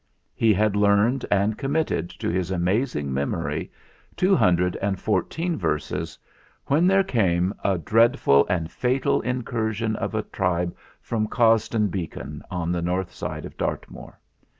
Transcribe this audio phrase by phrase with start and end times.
[0.33, 3.71] He had learned and committed to his amazing memory
[4.15, 6.17] two hundred and fourteen verses
[6.65, 12.41] when there came a dread ful and fatal incursion of a tribe from Cosdon Beacon,
[12.49, 14.19] on the north side of Dartmoor.